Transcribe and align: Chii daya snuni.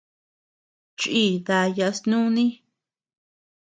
Chii 0.99 1.31
daya 1.47 1.87
snuni. 1.97 2.45